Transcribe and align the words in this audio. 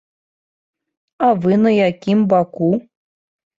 А 1.27 1.29
вы 1.45 1.53
на 1.67 1.71
якім 1.91 2.25
баку? 2.35 2.73